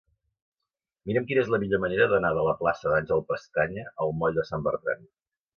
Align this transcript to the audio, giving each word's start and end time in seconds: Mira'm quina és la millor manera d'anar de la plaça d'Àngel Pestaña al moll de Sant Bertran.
Mira'm 1.09 1.27
quina 1.31 1.43
és 1.45 1.51
la 1.55 1.59
millor 1.63 1.83
manera 1.83 2.07
d'anar 2.13 2.33
de 2.39 2.47
la 2.49 2.57
plaça 2.63 2.95
d'Àngel 2.95 3.23
Pestaña 3.33 3.87
al 4.07 4.19
moll 4.23 4.41
de 4.41 4.51
Sant 4.53 4.69
Bertran. 4.71 5.07